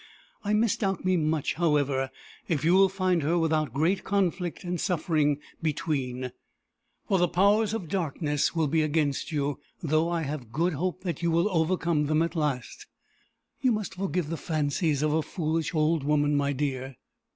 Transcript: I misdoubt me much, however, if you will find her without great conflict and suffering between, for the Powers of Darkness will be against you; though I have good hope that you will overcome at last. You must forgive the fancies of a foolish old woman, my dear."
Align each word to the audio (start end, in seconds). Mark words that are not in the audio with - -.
I 0.43 0.53
misdoubt 0.55 1.05
me 1.05 1.15
much, 1.15 1.53
however, 1.53 2.09
if 2.47 2.65
you 2.65 2.73
will 2.73 2.89
find 2.89 3.21
her 3.21 3.37
without 3.37 3.71
great 3.71 4.03
conflict 4.03 4.63
and 4.63 4.81
suffering 4.81 5.37
between, 5.61 6.31
for 7.07 7.19
the 7.19 7.27
Powers 7.27 7.71
of 7.75 7.87
Darkness 7.87 8.55
will 8.55 8.65
be 8.67 8.81
against 8.81 9.31
you; 9.31 9.59
though 9.83 10.09
I 10.09 10.23
have 10.23 10.51
good 10.51 10.73
hope 10.73 11.01
that 11.01 11.21
you 11.21 11.29
will 11.29 11.47
overcome 11.51 12.19
at 12.23 12.35
last. 12.35 12.87
You 13.61 13.71
must 13.71 13.93
forgive 13.93 14.29
the 14.29 14.37
fancies 14.37 15.03
of 15.03 15.13
a 15.13 15.21
foolish 15.21 15.71
old 15.75 16.03
woman, 16.03 16.35
my 16.35 16.51
dear." 16.51 16.95